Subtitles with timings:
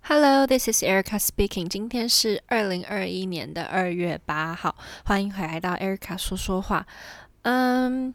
[0.00, 1.68] Hello, this is Erica speaking.
[1.68, 6.86] 今天是二零二一年的二月八号，欢迎回来到 Erica 说说话。
[7.42, 8.14] 嗯，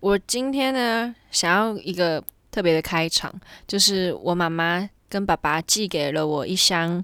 [0.00, 3.34] 我今天呢，想要一个特别的开场，
[3.66, 7.02] 就是我妈妈跟爸爸寄给了我一箱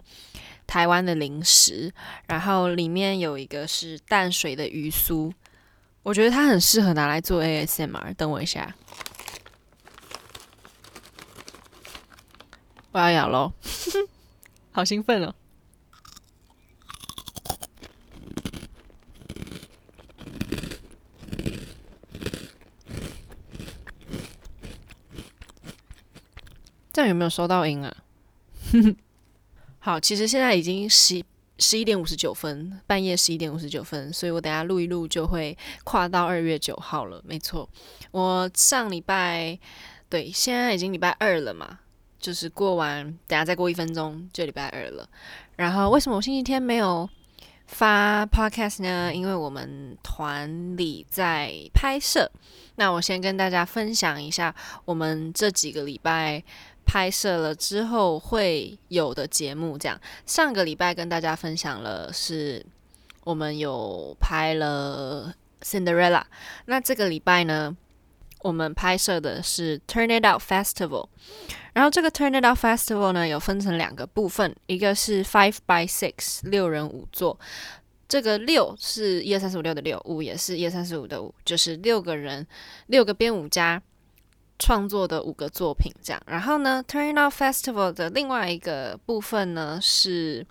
[0.67, 1.93] 台湾的零食，
[2.27, 5.33] 然后里面有一个是淡水的鱼酥，
[6.03, 8.15] 我觉得它很适合拿来做 ASMR。
[8.15, 8.75] 等我一下，
[12.93, 13.53] 我要咬喽。
[14.73, 15.35] 好兴奋哦！
[26.93, 27.97] 这样有没有收到音啊？
[29.79, 31.23] 好，其实现在已经十
[31.61, 37.23] 十一点五十九分，半夜十一点五十九分，所以我等下录一录就会跨到二月九号了。
[37.25, 37.69] 没错，
[38.11, 39.59] 我上礼拜，
[40.09, 41.79] 对，现在已经礼拜二了嘛。
[42.19, 45.09] 就是过完，等下再过一分钟就礼拜二了。
[45.57, 47.09] 然后为什么我星期天没有
[47.67, 49.11] 发 podcast 呢？
[49.15, 52.31] 因为我们团里在拍摄。
[52.77, 56.43] 那我先跟大家分享一下我们这几个礼拜
[56.91, 59.79] 拍摄了之后会有的节目。
[59.79, 62.67] 这样，上个礼拜跟大家分享了是
[63.23, 66.25] 我们有拍了 Cinderella。
[66.65, 67.77] 那这个礼拜呢，
[68.41, 71.07] 我们拍摄的是 Turn It Out Festival。
[71.75, 77.39] 然后这个 Turn It Out Festival 呢，有分成两个部分，一个是 Five by Six 六人五座，
[78.09, 82.45] 这个六是一二三四五六的六，五也是一二三四五的五，就是六个人
[82.89, 83.81] 六个编舞家
[84.61, 86.23] 创作的五个作品这样。
[86.27, 90.47] 然后呢，Turn Off Festival 的另外一个部分呢是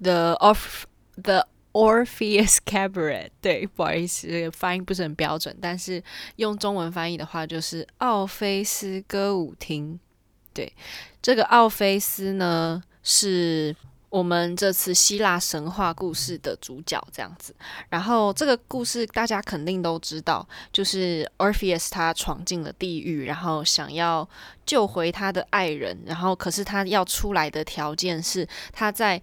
[0.00, 0.84] The Of
[1.20, 6.02] The Orpheus Cabaret，对，不好意思，这个发音不是很标准，但是
[6.36, 9.98] 用中文翻译的话就是奥菲斯歌舞厅。
[10.54, 10.72] 对，
[11.20, 13.76] 这个奥菲斯呢，是
[14.16, 17.54] 我们这次希腊神话故事的主角，这样子。
[17.90, 24.26] 然后这个故事大家肯定都知道，就是 Orpheus 他闯进了地狱，然后想要
[24.64, 29.20] 救回他的爱人，然后可是他要出来的条件是他在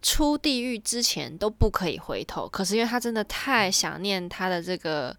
[0.00, 2.48] 出地狱之前都不可以回头。
[2.48, 5.16] 可是因为他真的太想念他的这个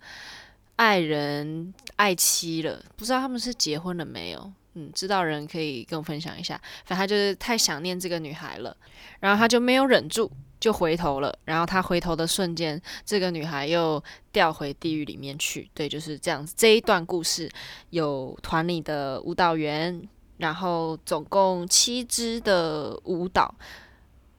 [0.77, 4.53] 爱人爱妻了，不知道他们是结婚了没有？
[4.77, 6.53] 嗯，知道人可以跟我分享一下。
[6.85, 8.77] 反正他就是太想念这个女孩了，
[9.19, 11.35] 然后他就没有忍住，就回头了。
[11.45, 14.01] 然后他回头的瞬间，这个女孩又
[14.31, 15.67] 掉回地狱里面去。
[15.73, 16.53] 对，就是这样子。
[16.55, 17.49] 这一段故事
[17.89, 19.99] 有团里的舞蹈员，
[20.37, 23.55] 然后总共七支的舞蹈，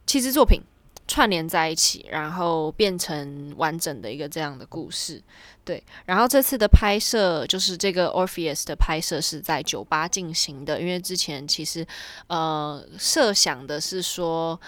[0.06, 0.62] 七支作品。
[1.08, 5.20] 串联在一起，然后变成完整的一个这样的故事，
[5.64, 5.82] 对。
[6.04, 11.86] 然后这次的拍摄就是这个 Orpheus 的拍摄是在酒吧进行的，因为之前其实
[12.26, 14.60] 呃设想的是说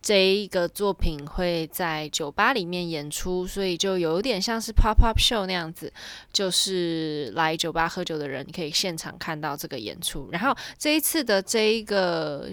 [0.00, 5.92] 这一个作品会在酒吧里面演出，所以就有点像是 pop up show 那样子，
[6.32, 10.30] 就是来酒吧喝酒的人可以现场看到这个演出。
[10.32, 12.48] 然后这一次的这一个。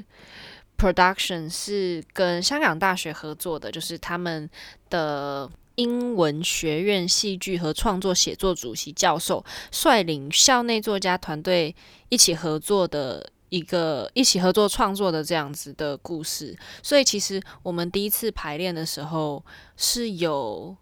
[0.82, 4.50] Production 是跟香港大学合作的，就是他们
[4.90, 11.76] 的英文学院戏剧和创作写作主席教授率领校内作家团队
[12.10, 16.58] 一起合作的一个一起合作创作的这样子的故事。
[16.82, 19.46] 所以其实我们第一次排练的时候
[19.78, 20.76] 是有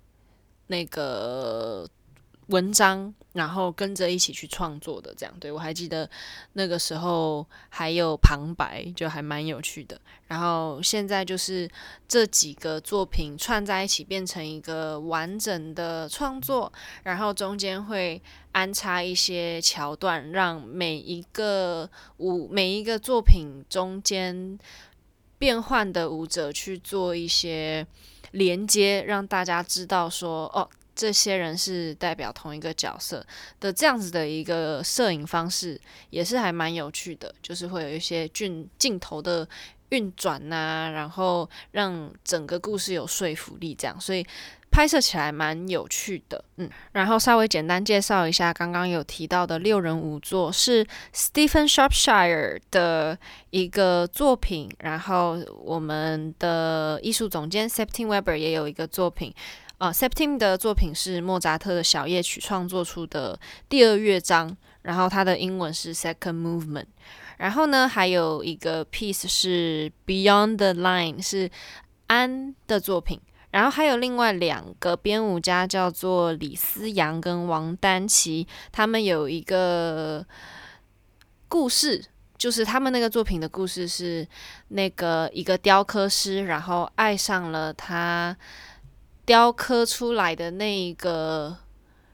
[0.68, 1.86] 那个。
[2.50, 6.10] 文章，然后跟着一起去创作的，这样对，我还记得
[6.54, 10.00] 那个时候还有旁白，就还蛮有趣的。
[10.28, 11.70] 然后现在就是
[12.08, 16.74] 这几个作品串在一起，变成一个完整的创作，
[17.04, 18.20] 然后中间会
[18.52, 21.88] 安插一些桥段，让每一个
[22.18, 24.58] 舞每一个作品中间
[25.38, 27.86] 变换的舞者去做一些
[28.31, 30.68] 连接，让大家知道说哦。
[31.00, 33.26] 这些人是代表同一个角色
[33.58, 35.80] 的，这样子的一个摄影方式
[36.10, 39.48] 也是还蛮有趣的，就是会有一些镜镜头的
[39.92, 44.28] 运转呐、然后让整个故事有说服力，这样，所以
[44.69, 46.44] 拍摄起来蛮有趣的。
[46.57, 50.86] 嗯，然后稍微简单介绍一下，刚刚有提到的六人五座是
[51.16, 53.18] Stephen Sharpshire 的
[53.51, 59.34] 一个作品，然后我们的艺术总监 Septime Weber 也有一个作品。
[59.80, 63.40] 啊 Septime 的作品是莫扎特的小夜曲创作出的
[63.70, 66.86] 第二乐章，然后它的英文是 Second Movement。
[67.38, 71.50] 然后呢，还有一个 piece 是 Beyond the Line，是
[72.08, 73.22] 安的作品。
[73.52, 80.25] 然后还有另外两个编舞家叫做李思阳跟王丹琪，他们有一个
[81.48, 82.04] 故事，
[82.38, 84.28] 就是他们那个作品的故事是
[84.68, 88.36] 那个一个雕刻师，然后爱上了他
[89.30, 91.56] 雕刻出来的那一个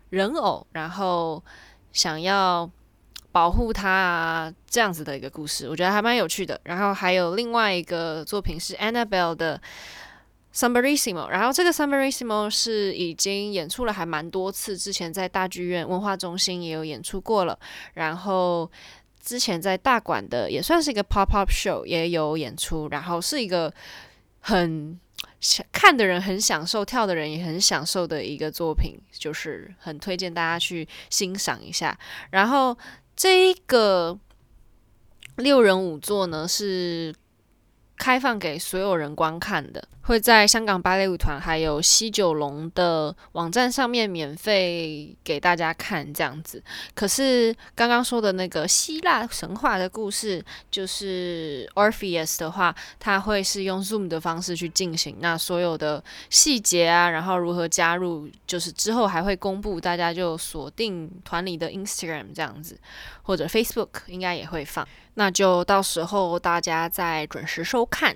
[0.10, 1.42] 人偶，然后
[1.94, 2.70] 想要
[3.32, 6.60] 保护他啊，这样子的一个故事，我觉得还蛮有趣的。
[6.66, 9.62] 然后还有另外一个作品是 Annabelle 的。
[10.54, 17.58] Sumburissimo，然后这个 Sumburissimo 是已经演出了还蛮多次，之前在大剧院文化中心也有演出过了，
[17.94, 18.70] 然后
[19.22, 23.74] 之前在大馆的也算是一个 pop up show 也有演出，然后是一个
[24.42, 24.98] 很
[25.72, 31.98] 看的人很享受，跳的人也很享受的一个作品，就是很推荐大家去欣赏一下。
[32.32, 32.78] 然后
[33.16, 34.18] 这一个
[35.38, 37.14] 六人舞座呢是
[37.98, 39.88] 开放给所有人观看的。
[40.08, 46.64] 会在香港芭蕾舞团还有西九龙的网站上面免费给大家看这样子。
[46.94, 55.18] 可是刚刚说的那个希腊神话的故事，就是 Orpheus 的话，它会是用 Zoom 的方式去进行。
[55.20, 62.80] 那所有的细节啊，然后如何加入，就是之后还会公布，大家就锁定团里的 Instagram 这样子，
[63.24, 64.88] 或者 Facebook 应该也会放。
[65.16, 68.16] 那就到时候大家再准时收看。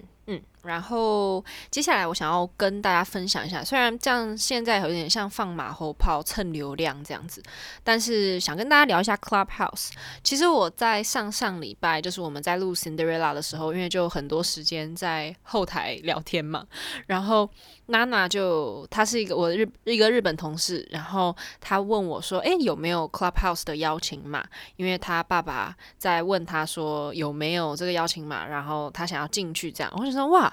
[0.63, 7.41] 然后接下来我想要跟大家分享一下，虽然这样现在有点像放马后炮蹭流量这样子，
[7.83, 9.89] 但是想跟大家聊一下 Clubhouse。
[10.23, 16.65] 其实我在上上礼拜，就是我们在录 Cinderella 的时候，因为就很多时间在后台聊天嘛，
[17.07, 17.49] 然后。
[17.91, 24.45] 娜娜就她是一个我日一个日本同事，然后她问我说：“诶，有没有 Clubhouse 的邀请码？
[24.75, 30.48] 因为她爸爸在问她说有没有这个邀请码，然后她想要进去这样。”我就说：“哇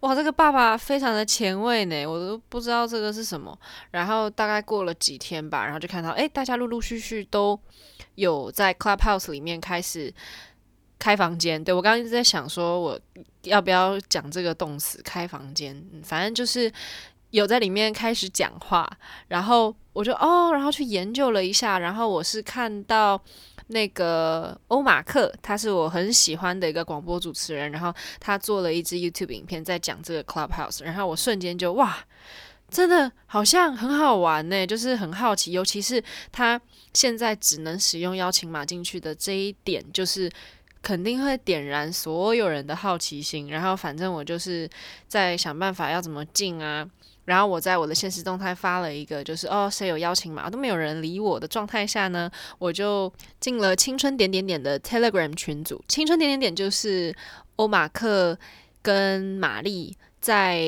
[0.00, 3.58] 哇，这个爸爸非常的前卫呢，我都不知道这个是什么。”
[3.92, 7.58] 然后大概过了几天吧，然后就看到诶，大家陆陆续续都
[8.14, 10.12] 有在 Clubhouse 里面开始。
[11.00, 13.00] 开房间，对，我刚刚一直在想说，我
[13.44, 15.80] 要不要讲这个动词开房间？
[16.02, 16.68] 反正就是
[17.30, 18.88] 有在里面开始讲话，
[19.28, 23.20] 然后我就哦，然后去研究了一下，然后我是看到
[23.66, 31.98] 那个欧马克，他是我很喜欢的一个广播主持人，然后他做了一支 YouTube 影片在讲这个 Clubhouse，然后我瞬间就哇，
[32.70, 36.02] 真的好像很好玩呢，就是很好奇，尤其是
[36.32, 36.60] 他
[36.94, 40.30] 现在只能使用邀请码进去的这一点，就是。
[40.82, 44.68] 肯定会点燃所有人的好奇心，然后反正我就是
[45.06, 46.88] 在想办法要怎么进啊，
[47.24, 55.84] 然后我在我的现实动态发了一个，就是哦，谁有邀请码都没有人理我的状态下呢，我就进了青春点点点的 Telegram 群组。
[55.88, 57.14] 青春点点点就是
[57.56, 58.38] 欧马克
[58.80, 60.62] 跟玛丽在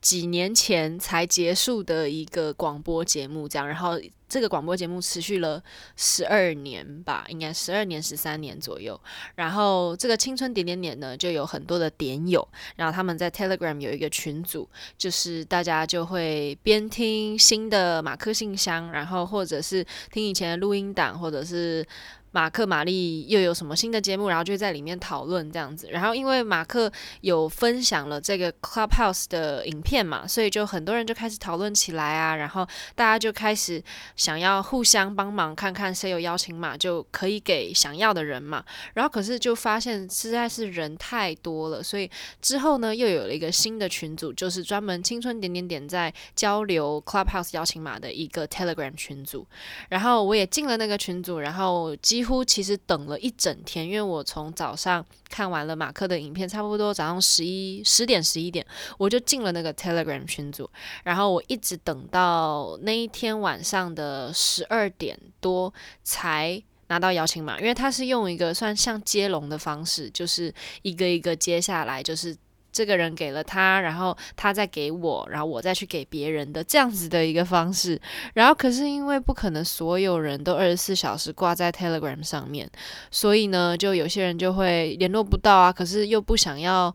[0.00, 4.00] 几年前才结束的一个广播节目，这样，然后。
[4.30, 5.60] 这个广播节目持续了
[5.96, 8.98] 十二年吧，应该十二年、十三年左右。
[9.34, 21.84] 然后这个青春点点点呢，就有很多的点友，然后他们在 Telegram 有一个群组，就是大家就会边听新的马克信箱，然后或者是听以前的录音档，或者是。
[22.32, 24.28] 马克、玛丽又有什么新的节目？
[24.28, 25.88] 然后就在里面讨论这样子。
[25.90, 26.90] 然后因为马克
[27.22, 32.36] 有分享了这个 Clubhouse 的影片嘛，所以就很多人就开始讨论起来啊。
[32.36, 33.82] 然后大家就开始
[34.16, 38.64] 想要互相帮忙，看看谁有邀请码就可以给想要的人嘛。
[38.94, 49.46] 然后可是就发现实在是人太多了，所以之后呢又有了一个新的群组，就是专门青春点点点在交流 Clubhouse 邀请码的一个 Telegram 群组。
[49.88, 58.64] 然后我也进了那个群组，然后几乎其实等了一整天，因为我从早上看完了马克的影片，差不多早上十一十点十一点，
[58.98, 60.68] 我就进了那个 Telegram 群组，
[61.02, 65.72] 然后我一直等到那一天晚上的十二点多
[66.02, 72.36] 才拿到邀请码，因为他是用一个算像接龙的方式，就是一个一个接下来就是。
[72.72, 78.00] 这个人给了他，然后他再给我，然后我再去给别人的这样子的一个方式。
[78.34, 82.70] 然后可是因为不可能所有人都二十四小时挂在 Telegram 上面，
[83.10, 85.72] 所以呢，就有些人就会联络不到啊。
[85.72, 86.94] 可是又不想要，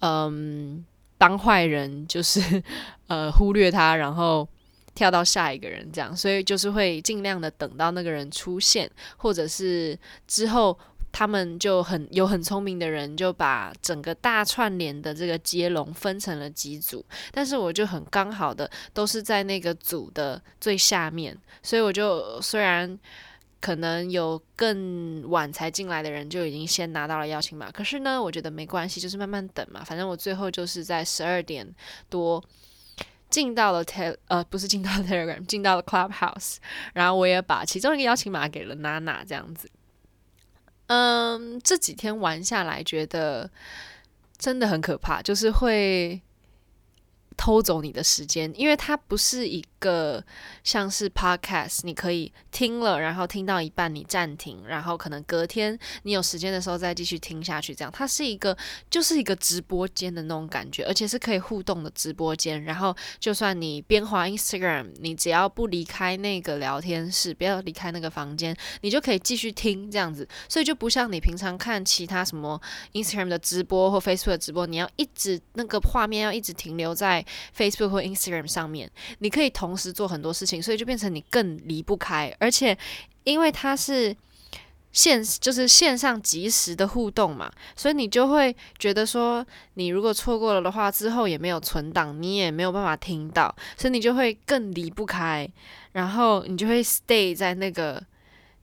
[0.00, 0.84] 嗯，
[1.16, 2.62] 当坏人，就是
[3.08, 4.46] 呃忽略他，然后
[4.94, 10.78] 跳到下一个人这样，所以就是会尽量的等到那个人出现，或者是之后。
[11.18, 22.98] 他们就很有很聪明的人，就把整个大串联的这个接龙分成了几组，但是我就很刚好的都是在那个组的最下面，所以我就虽然
[23.62, 27.70] 可能有更晚才进来的人就已经先拿到了邀请码。
[27.70, 29.82] 可是呢，我觉得没关系，就是慢慢等嘛。
[29.82, 31.66] 反正我最后就是在十二点
[32.10, 32.44] 多
[33.30, 36.56] 进到了 Tele，呃，不是进到 Telegram，进到了 Clubhouse，
[36.92, 39.70] 然后我也把其中一个邀请码给了娜娜，这样子。
[40.86, 43.50] 嗯，这几天玩下来，觉得
[44.38, 46.20] 真的很可怕，就是会。
[47.36, 50.24] 偷走你的时间，因为它不是一个
[50.64, 57.74] 像是 podcast，你可以听了，然后听到一半你暂停，然后可能隔天你有时间的时候再继续听下去。
[57.74, 58.56] 这样，它是一个
[58.88, 62.64] 就是一个直播间的那种感觉，而且是可以互动的直播间。
[62.64, 70.26] 然后，就算你边滑 Instagram，你只要不离开那个聊天室，不要离开那个房间，你就可以继续听这样子。
[70.48, 72.58] 所以就不像你平常看其他什么
[72.94, 77.24] Instagram 的直播或 Facebook 的直播，你要一直那个画面要一直停留在。
[77.56, 82.34] Facebook 或 Instagram 上面，你可以同时做很多事情，所以就变成你更离不开。
[82.38, 82.76] 而且，
[83.24, 84.16] 因为它是
[84.92, 95.48] 线，就是线上即时的互动嘛，所以你就会觉得说，你如果错过了的话，之后也没有存档，你也没有办法听到，所以你就会更离不开，
[95.92, 98.02] 然后你就会 stay 在那个。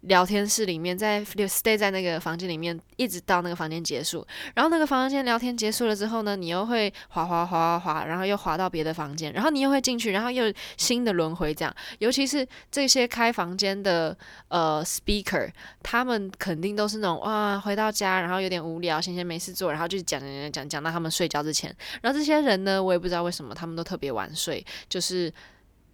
[0.03, 4.25] 聊天室里面，在 stay 在那个房间里面，一直到那个房间结束。
[4.53, 11.73] 然后那个房间聊天结束了之后呢，你又会滑滑滑滑滑，然后又滑到别的房间，然后你又会进去，然后又新的轮回这样。
[11.99, 14.17] 尤其是这些开房间的
[14.49, 15.49] 呃 speaker，
[15.81, 21.73] 他们肯定都是那种哇，回到家然后有点无聊，闲闲没事做，然后就讲讲讲讲到他们睡觉之前。
[22.01, 25.33] 然后这些人呢，我也不知道为什么他们都特别晚睡，就是。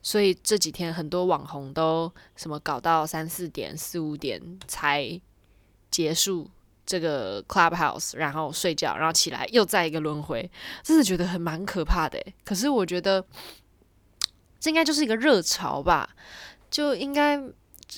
[0.02, 5.20] 所以这几天很多网红都什么搞到三四点、四五点才
[5.92, 6.50] 结束
[6.86, 10.50] 这个 Clubhouse，然后睡觉，然后起来又再一个轮回，
[10.84, 12.18] 真的觉得很蛮可怕的。
[12.46, 13.24] 可是我觉得
[14.60, 16.10] 这应该就是一个热潮吧，
[16.72, 17.42] 就应该，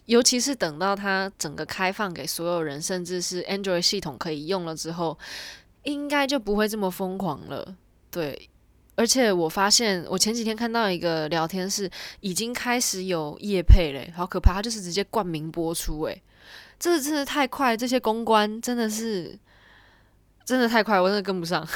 [0.05, 5.17] 尤其是等到它整个开放给所有人，甚至是 Android 系统可以用了之后，
[5.83, 7.75] 应该就不会这么疯狂了。
[8.09, 8.49] 对。
[8.95, 14.53] 而且我发现，我前几天看到一个聊天室已经开始有夜配嘞，好可怕！
[14.53, 16.21] 他就是直接冠名播出，诶，
[16.77, 19.37] 这真的太快，这些公关真的是
[20.45, 21.67] 真的太快，我真的跟不上。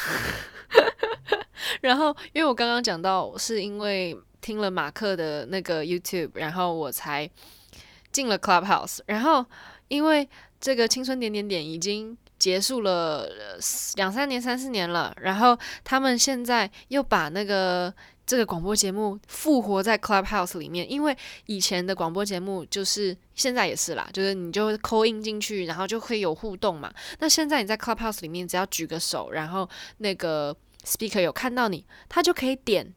[1.82, 7.30] 然后，因为我刚刚讲到，是因为听了马克的那个 YouTube，然后我才
[8.12, 9.00] 进了 Clubhouse。
[9.06, 9.46] 然后，
[9.88, 10.28] 因为
[10.60, 12.18] 这个青春点点点已经。
[12.46, 13.28] 结束了
[13.96, 17.92] 两三年、三四年了，然后他们现在又把那个
[18.24, 26.94] 这个广播节目复活在 Clubhouse 里面，因为以前的广播节目就是现在也是啦，就是你就 call in 进去，然后就可以有互动嘛。
[27.18, 32.94] 那现在你在 Clubhouse 里面，只要举个手，然后那个 speaker 有看到你，他就可以点，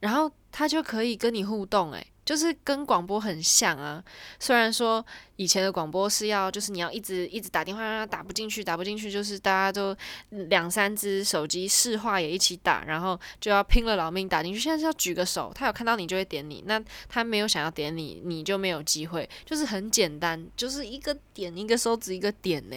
[0.00, 2.11] 然后他就可以跟你互动，诶。
[2.24, 4.02] 就是跟广播很像啊，
[4.38, 5.04] 虽然说
[5.36, 9.96] 以前的广播是要，就是你要一直一直打电话，打不进去，打不进去，就是大家都
[10.30, 14.60] 两三只手机市话也一起打，然后就要拼了老命打进去。
[14.60, 19.28] 现在是要举个手，他有看到你就会点你，那他没有想要点你，你就没有机会。
[19.44, 22.76] 就是很简单，就是一个点一个手指一个点呢。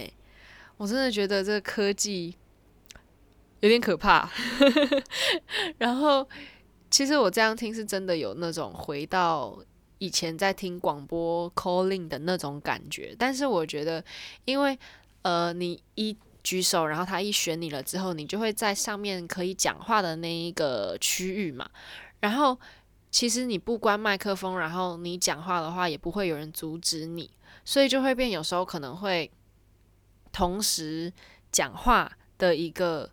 [0.78, 2.36] 我真的觉得这个科技
[3.60, 4.28] 有点可怕，
[5.78, 6.28] 然后。
[6.96, 9.62] 其实我这样听是真的有那种回到
[9.98, 14.02] 以前在听广播 calling 的那种感觉，但是我觉得，
[14.46, 14.80] 因为
[15.24, 21.70] 呃，你一举手，然后他一选你了之后，你就会在上面可以讲话的那一个区域嘛。
[22.22, 22.58] 然后
[23.12, 27.30] 其实你不关麦克风，然后你讲话的话，也不会有人阻止你，
[27.66, 29.30] 所以就会变有时候可能会
[30.32, 31.12] 同时
[31.52, 33.12] 讲话的一个。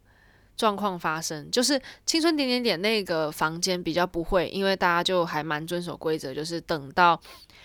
[0.57, 7.21] 状况发生，就是青春点点点那个房间比较不会，因为大家就还蛮遵守规则，就是等到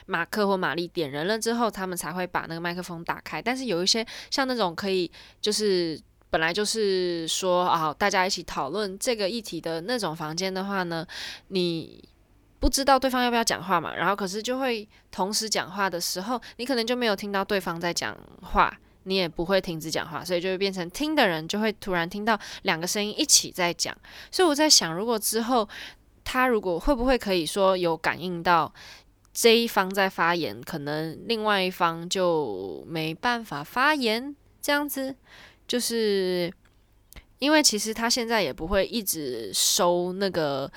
[0.05, 3.41] 马克或玛丽点人了之后，他们才会把那个麦克风打开。
[3.41, 11.05] 但是有一些像那种可以，就是本来就是说啊，大家一起讨论这个议题的那种房间的话呢，
[11.49, 12.03] 你
[12.59, 18.75] 不知道对方要不要讲话嘛，然后可是就会同时讲话的时候，你可能就没有听到对方在讲话。
[19.07, 23.95] 你也不会停止讲话，所以就会变成听的人就会突然听到两个声音一起在讲。
[24.29, 25.67] 所以我在想，如果之后
[26.25, 28.71] 他如果会不会可以说有感应到
[29.33, 35.15] 这一方在发言，可能另外一方就没办法发言，这样子，
[35.65, 36.53] 就是
[37.39, 40.69] 因为其实他现在也不会一直收那个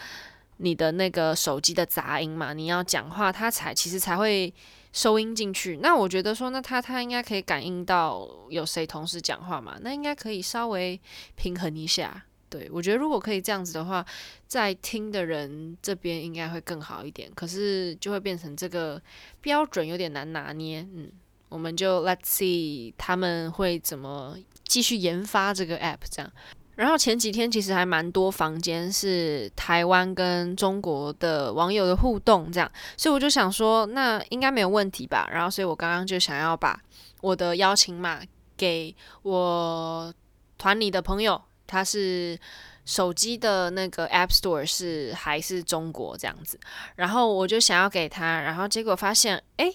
[0.59, 4.55] 你的那个手机的杂音嘛，你要讲话，他才其实才会。
[4.93, 9.79] 收音进去，那我觉得说，那他他应该可以感应到有谁同时讲话嘛？
[9.83, 11.01] 那应该可以稍微
[11.37, 12.25] 平衡一下。
[12.49, 14.05] 对，我觉得如果可以这样子的话，
[14.49, 17.31] 在听的人这边应该会更好一点。
[17.33, 19.01] 可是就会变成这个
[19.41, 20.85] 标准有点难拿捏。
[20.93, 21.09] 嗯，
[21.49, 26.33] 我们就 Let's see 他们会怎么继续研发这个 app 这样。
[26.81, 35.29] 然后前几天其实还蛮多房间是台湾跟中国的网友的互动，这样，所以我就想说，那应该没有问题吧。
[35.31, 36.81] 然后，所以我刚刚就想要把
[37.21, 38.23] 我的邀请码
[38.57, 40.11] 给我
[40.57, 42.39] 团里的朋友，他是
[42.87, 46.59] 手机的那个 App Store 是还是中国这样子，
[46.97, 49.71] 然后我就想要给他，然后结果发现，哎，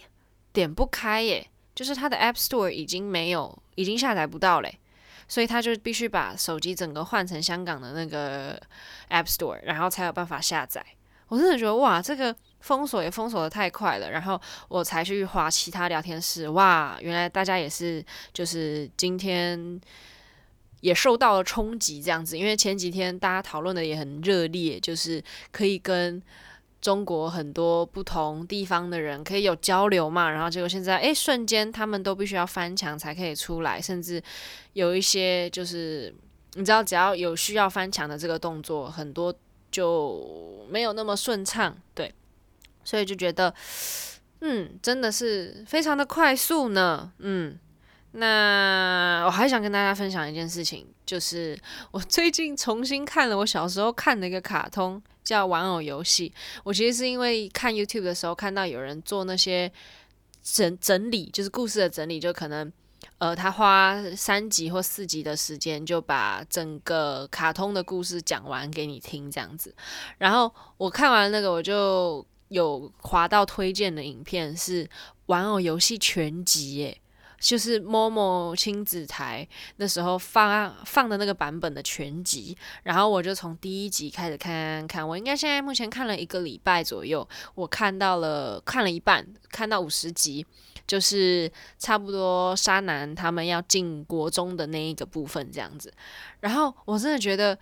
[0.51, 4.79] 点不开耶，就是他的 App Store 已经没有，已经下载不到嘞。
[5.27, 8.59] 所以他就必须把手机整个换成香港的那个
[9.09, 10.85] App Store，然后才有办法下载。
[11.27, 14.11] 我真的觉得哇，这个封锁也封锁得太快了。
[14.11, 19.81] 然后我才去滑其他聊天室，哇，原来大家也是就是今天
[20.81, 22.37] 也受到了冲击这样子。
[22.37, 26.21] 因为前几天大家讨论的也很热烈，就是可以跟。
[26.85, 34.21] 中国很多不同地方的人可以有交流嘛，然后结果现在，诶，瞬间他们都必须要翻墙才可以出来，甚至
[34.73, 36.13] 有一些就是
[36.53, 39.33] 你知道，只要有需要翻墙的这个动作，很多
[39.71, 42.13] 就没有那么顺畅，对，
[42.83, 43.51] 所以就觉得，
[44.41, 47.57] 嗯，真的是非常的快速呢，嗯。
[48.17, 51.59] 那我还想跟大家分享一件事情，就是
[51.91, 56.29] 我最近重新看了我小时候看的一个卡通，叫《玩偶游戏》。
[56.63, 59.69] 我其实是因为看 YouTube 的时候看到有人做那些
[60.41, 62.71] 整整理，就是故事的整理，就可能
[63.17, 69.75] 呃他花三集或四集的时间就把整个卡通的故事讲完给你听这样子。
[70.17, 74.85] 然后我看完那个，我就有滑到推荐的影片是
[75.25, 77.01] 《玩偶游戏全集》耶。
[77.45, 90.43] 就是 Momo 亲子台那时候放放的那个版本的全集，然后我就从第一集开始看看，我应该现在目前看了一个礼拜左右，我看到了看了一半，看到五十集，
[90.87, 95.93] 就是差不多沙男他们要进国中的那一个部分这样子，
[96.39, 97.55] 然后我真的觉得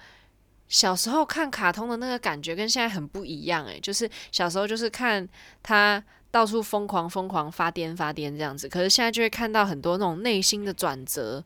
[0.70, 5.28] 小时候看卡通的那个感觉跟现在很不一样诶，就是小时候就是看
[5.62, 6.02] 他。
[6.34, 11.44] 到处疯狂疯狂发癫发癫这样子，可是现在就会看到很多那种内心的转折，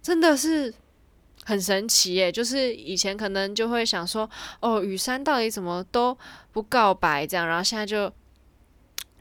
[0.00, 0.72] 真的是
[1.44, 2.30] 很神奇耶！
[2.30, 6.16] 就是以前可能就会想说，哦，雨山到底怎么都
[6.52, 8.08] 不告白这样，然后现在就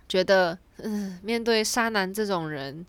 [0.07, 2.85] 觉得，嗯，面对纱南这种人，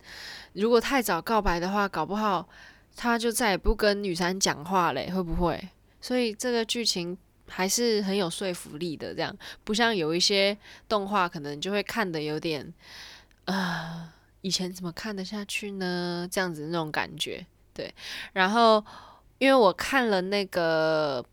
[0.53, 2.47] 如果太早告白的话，搞不好
[2.95, 5.71] 他就再也不跟雨山讲话嘞，会不会？
[6.03, 7.16] 所以这个剧情。
[7.49, 10.57] 还是很有说服力的，这样不像有一些
[10.89, 12.73] 动画，可能就会看的有点，
[13.45, 14.09] 呃，
[14.41, 16.29] 以前怎么看得下去呢？
[16.31, 17.95] 这样子那种感觉，对。
[18.33, 18.85] 然后
[19.39, 21.25] 因为我看了那个，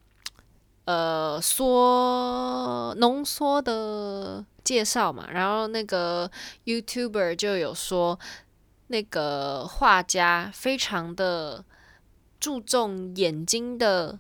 [0.86, 6.30] 呃，缩浓缩的介绍嘛，然后那个
[6.66, 8.20] YouTuber 就有说，
[8.88, 11.66] 那个画家非常的
[12.40, 14.20] 注重眼睛的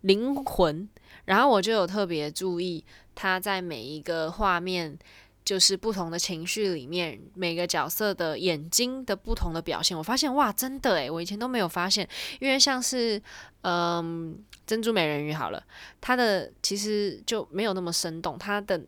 [0.00, 0.88] 灵魂。
[1.28, 2.82] 然后我就有特别注意
[3.14, 4.98] 他在每一个画面，
[5.44, 9.96] 就是不同的情绪里面，每个角色的眼睛的不同的表现。
[9.96, 12.08] 我发现哇，真的诶，我以前都没有发现，
[12.40, 13.22] 因为像是
[13.60, 15.62] 嗯珍珠美人鱼好了，
[16.00, 18.80] 它的其实就没有那么生动，它的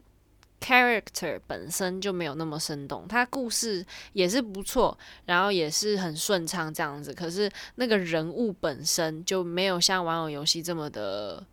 [0.62, 11.44] character 本身就没有那么生动，它故事也是不错，然后也是很顺畅这样子，可是那个人物本身就没有像玩偶游戏这么的。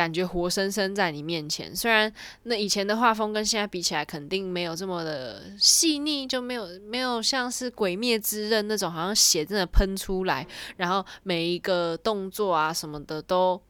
[0.00, 2.10] 感觉活生生在你面前，虽然
[2.44, 10.46] 那以前的画风跟现在比起来，肯定没有这么的细腻，就没有没有像是《鬼灭之刃》那种，好像血真的喷出来，
[10.78, 13.60] 然后每一个动作啊什么的都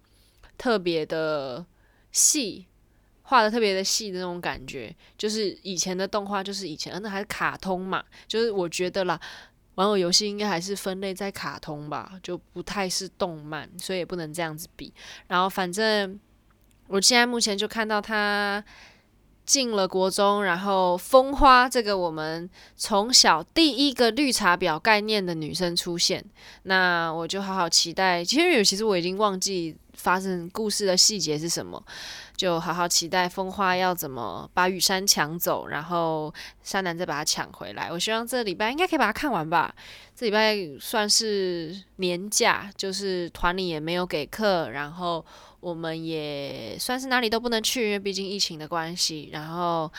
[0.57, 1.66] 特别的
[2.12, 2.64] 细，
[3.23, 4.95] 画的特别的细的那种感觉。
[5.19, 9.21] 就是以前的动画，就是以前那还是卡通嘛，就是我觉得啦。
[9.76, 14.92] 玩偶游戏应该还是分类在卡通吧，就不太是动漫，所以也不能这样子比。
[15.28, 16.18] 然后反正
[16.88, 18.62] 我现在目前就看到他
[19.46, 26.24] 进了国中，然后风花这个我们从小第一个绿茶婊概念的女生出现，
[26.64, 28.24] 那我就好好期待。
[28.24, 31.82] 其实有其实我已经忘记发生故事的细节是什么。
[32.36, 36.32] 就好好期待风花要怎么把雨山抢走，然后
[36.62, 37.90] 山南再把它抢回来。
[37.92, 39.74] 我希望这礼拜应该可以把它看完吧。
[40.16, 45.22] 这礼拜算是年假，就是团里也没有给课，然后
[45.60, 49.28] 我们也算是哪里都不能去，因为毕竟疫情的关系。
[49.32, 49.92] 然后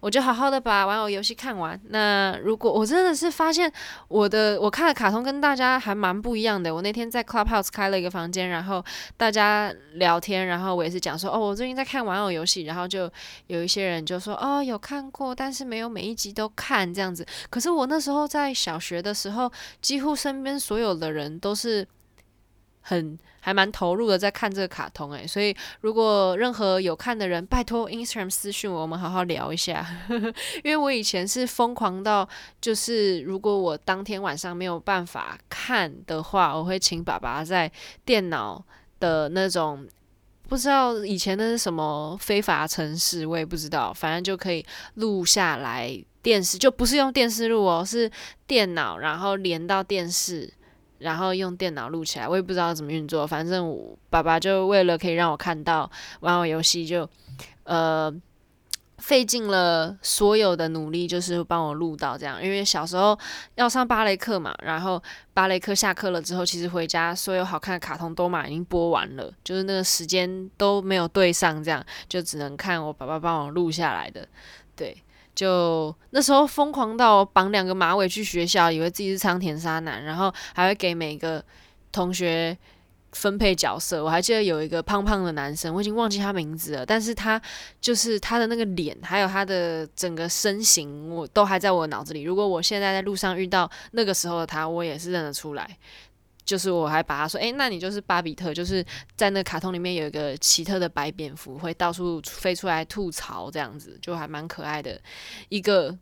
[0.00, 1.78] 我就好好的把玩偶游戏看完。
[1.90, 3.70] 那如果我真的是发现
[4.08, 8.84] 我的我看的卡通跟大家还蛮不一样的，我那天在 Clubhouse 开了一个房间，然后
[9.16, 13.10] 大家聊天，然后我也是讲说，哦，我最近在看玩偶游戏，然后就
[13.46, 17.26] 有一些人就说，哦，有看过，但是没有每一集都看这样子。
[17.50, 19.50] 可是我那时候在小学的时候，
[19.82, 21.86] 几乎身边所有的人都是
[22.90, 23.18] 很。
[23.42, 29.82] 还蛮投入的在看这个卡通诶，所以如果任何有看的人，拜托 Instagram 私讯我，我们好好聊一下。
[30.62, 32.28] 因为我以前是疯狂到，
[32.60, 37.72] 就是如果我当天晚上没有办法看的话，我会请爸爸在
[38.04, 38.62] 电脑
[38.98, 39.88] 的那种，
[40.46, 44.62] 不知道以前那是什么非法城市，我也不知道，反正就可以
[44.96, 48.10] 录下来电视，就不是用电视录哦，是
[48.46, 50.52] 电脑然后连到电视。
[51.00, 53.26] 然后用电脑录起来，我也不知道怎么运作。
[53.26, 57.08] 反正我爸爸就为了可以让我看到玩我游戏，就
[57.64, 58.14] 呃
[58.98, 62.42] 费尽了所有的努力，就是帮我录到这样。
[62.42, 63.18] 因为小时候
[63.54, 74.28] 要上芭蕾课嘛，然后芭蕾课下课了之后，其实回家所有好看的卡通都嘛已经播完了，就是那个时间都没有对上，这样就只能看我爸爸帮我录下来的，
[74.76, 74.96] 对。
[75.34, 81.42] 就那时候疯狂到绑两个马尾去学校，以为自己是仓田沙男，然后还会给每个
[81.92, 82.56] 同学
[83.12, 84.04] 分配角色。
[84.04, 87.40] 我还记得有一个胖胖的男生，我已经忘记他名字了，但是他
[87.80, 92.22] 就是他的那个脸，还有他的整个身形，我都还在我脑子里。
[92.22, 95.78] 如果我现在在路上遇到那个时候的他，我也是认得出来。
[96.50, 98.84] 就是我还把他说，诶、那你就是巴比特，就是
[99.14, 105.00] 在那卡通里面有一个奇特的白蝙蝠，会到处飞出来吐槽，这样子就还蛮可爱的
[105.48, 105.96] 一个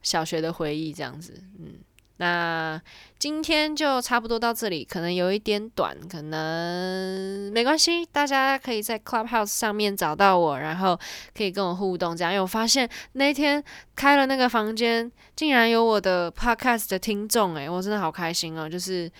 [0.00, 1.42] 小学的回忆，这样子。
[1.58, 1.80] 嗯，
[2.18, 2.80] 那
[3.18, 10.96] 今天就差不多到这里，可能有一点短，可能没关系，大家可以在 Clubhouse 上面找到我，然后
[11.36, 12.32] 可以跟我互动，这样。
[12.32, 13.60] 因为我发现那天
[13.96, 19.10] 开了那个房间，竟然有我的 Podcast 的听众，诶，我真的好开心哦，就是。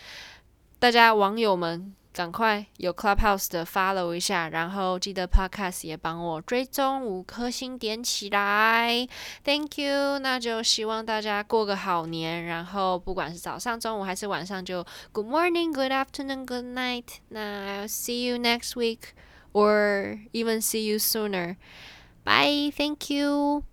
[0.81, 9.09] 大家网友们，赶快有 Clubhouse 的 follow 一下，然后记得 Podcast 也帮我追踪五颗星点起来
[9.43, 10.21] ，Thank you。
[10.21, 17.17] 那就希望大家过个好年，然后不管是早上、中午还是晚上，就 Good morning, Good afternoon, Good night。
[17.31, 19.14] 那 I'll see you next week,
[19.53, 21.57] or even see you sooner.
[22.25, 23.64] Bye, thank you.